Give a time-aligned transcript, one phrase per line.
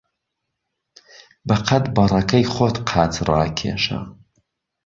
[1.47, 3.99] به قهد بهڕهکهی خۆت قاچ ڕاکێشه